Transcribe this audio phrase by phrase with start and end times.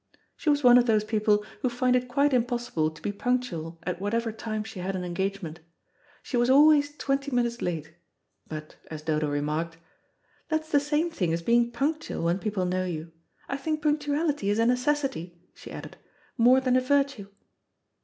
[0.35, 4.01] She was one of those people who find it quite impossible to be punctual at
[4.01, 5.59] whatever time she had an engagement.
[6.23, 7.93] She was always twenty minutes late,
[8.47, 9.77] but, as Dodo remarked,
[10.49, 13.11] "That's the same thing as being punctual when people know you.
[13.47, 15.97] I think punctuality is a necessity," she added,
[16.35, 17.27] "more than a virtue."